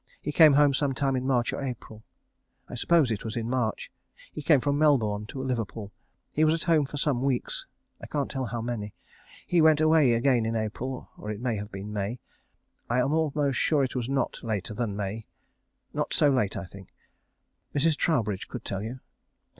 [0.19, 2.03] He came home some time in March or April.
[2.67, 3.91] I suppose it was in March.
[4.31, 5.91] He came from Melbourne to Liverpool.
[6.31, 7.67] He was at home for some weeks.
[8.01, 8.95] I can't tell how many.
[9.45, 12.19] He went away again in April, or it might have been May.
[12.89, 15.27] I am almost sure it was not later than May.
[15.93, 16.91] Not so late I think.
[17.75, 17.95] Mrs.
[17.95, 19.01] Troubridge could tell you.